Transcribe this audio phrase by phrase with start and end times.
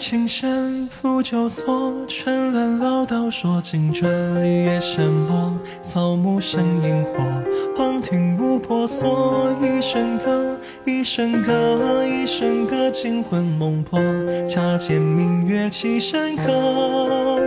[0.00, 4.10] 青山拂旧错，春兰老道说金转。
[4.42, 7.12] 夜深默，草木生萤火，
[7.76, 9.54] 黄庭木婆娑。
[9.60, 14.00] 一声歌，一声歌，一声歌，惊魂梦魄。
[14.48, 17.38] 恰见明月起山河。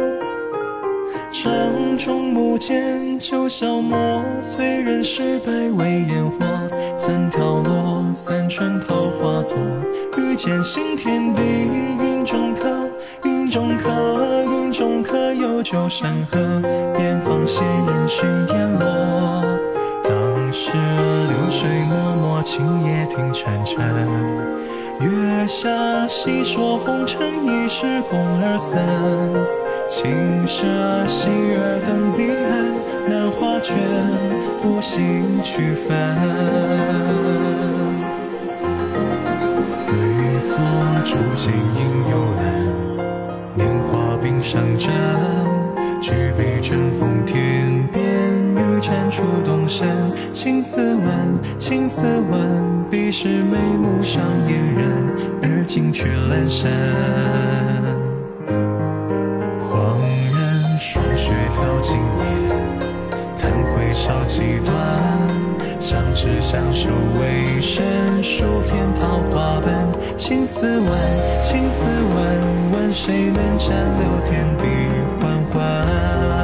[1.31, 6.45] 帐中木剑酒消磨，催人诗百味烟火。
[6.95, 8.03] 怎条落？
[8.13, 9.57] 三春桃花作。
[10.17, 11.41] 欲见新天地，
[12.23, 12.89] 云中客，
[13.25, 13.89] 云中客，
[14.45, 15.33] 云中客。
[15.33, 16.39] 有酒山河，
[16.95, 19.43] 边放闲人寻烟落。
[20.05, 23.75] 当时流水脉脉，青叶听潺潺。
[25.01, 28.79] 月下细说红尘，一时共而散。
[29.89, 30.63] 青蛇
[31.05, 32.71] 戏儿等彼岸，
[33.09, 33.75] 难画卷，
[34.63, 35.93] 无心去翻。
[40.53, 40.59] 错
[41.03, 42.43] 铸剑影，幽阑
[43.55, 44.93] 年华鬓上沾。
[45.99, 48.03] 举杯春风天边，
[48.55, 49.87] 欲绽出东山。
[50.31, 50.99] 青丝绾，
[51.57, 52.37] 青丝绾，
[52.91, 54.85] 彼时眉目尚嫣然。
[55.41, 56.71] 而今却阑珊，
[59.59, 59.97] 恍
[60.35, 62.21] 然霜雪飘经年。
[63.39, 65.52] 叹回少几段。
[65.83, 66.87] 相知相守
[67.19, 69.85] 为身，数片桃花瓣。
[70.15, 70.89] 情丝万，
[71.43, 73.69] 情丝万，问谁能斩
[73.99, 74.63] 留天地
[75.19, 76.42] 缓缓？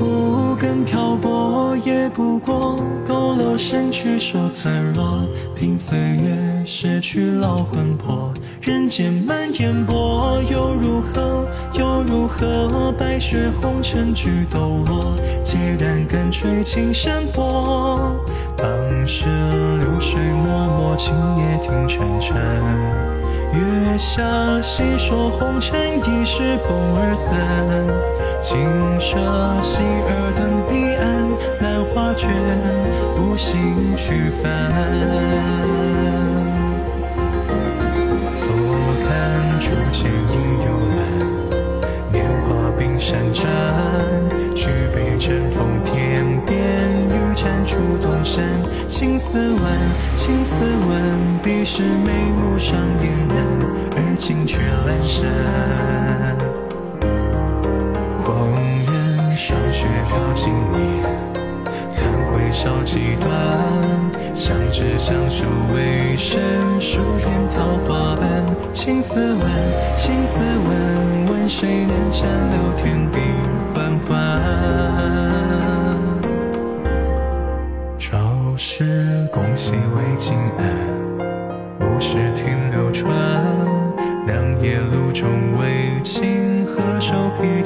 [0.00, 2.76] 无根漂泊也不过，
[3.06, 5.26] 佝偻身躯瘦残弱，
[5.56, 8.32] 凭岁月失去老魂魄。
[8.60, 11.44] 人间漫烟波，又如何？
[11.72, 12.92] 又如何？
[12.96, 18.14] 白雪红尘俱抖落，孑然感垂青山坡。
[18.56, 18.68] 当
[19.06, 19.24] 时
[19.80, 22.34] 流水脉脉，今夜听潺潺。
[23.52, 27.36] 月下细说红尘，一时共而散。
[28.48, 28.58] 青
[28.98, 29.18] 蛇
[29.60, 31.28] 戏儿等彼岸，
[31.60, 32.30] 难画卷，
[33.18, 34.72] 无心去翻。
[38.32, 38.40] 坐
[39.04, 39.06] 看
[39.60, 40.66] 竹间映幽
[40.96, 40.98] 兰，
[42.10, 43.44] 年华冰山斩。
[44.54, 46.56] 举杯枕风天边，
[47.10, 48.42] 玉蟾出东山。
[48.86, 49.60] 青丝万，
[50.14, 53.36] 青丝万，彼时眉目上嫣然，
[53.94, 55.87] 而今却阑珊。
[62.58, 63.30] 少几段。
[64.34, 66.40] 相知相守为生，
[66.80, 68.44] 数片桃花瓣。
[68.72, 69.44] 青丝万，
[69.96, 73.20] 青丝万，问谁能斩留天地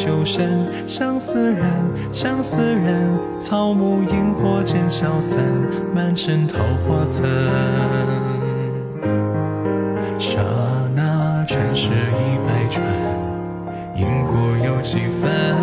[0.02, 0.66] 酒山。
[0.84, 1.70] 相思染，
[2.10, 3.08] 相思染，
[3.38, 5.38] 草木萤火渐消散，
[5.94, 7.24] 满城桃花残。
[10.18, 10.40] 刹
[10.96, 12.82] 那尘世已百转，
[13.94, 14.34] 因果
[14.66, 15.56] 有几番。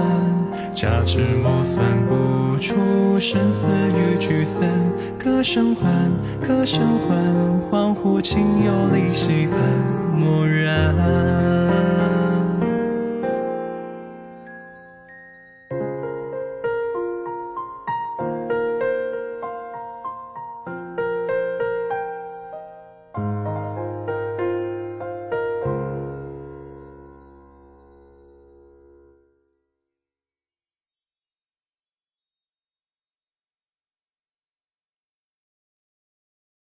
[0.73, 4.69] 假至谋算不出生死与聚散，
[5.21, 5.91] 歌声唤，
[6.39, 7.17] 歌声唤，
[7.69, 9.59] 恍惚情有离兮般
[10.17, 11.68] 漠然。